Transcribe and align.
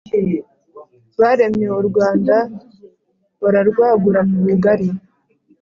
baremye 1.19 1.67
u 1.79 1.81
rwanda 1.89 2.35
bararwagura 3.41 4.19
mu 4.29 4.37
bugari. 4.45 4.87